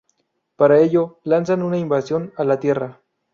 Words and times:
Para 0.55 0.79
ello, 0.81 1.19
lanzan 1.25 1.61
una 1.61 1.77
invasión 1.77 2.33
a 2.35 2.43
la 2.43 2.59
Tierra. 2.59 3.03